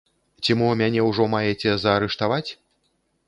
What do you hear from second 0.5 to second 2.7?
мо мяне ўжо маеце заарыштаваць?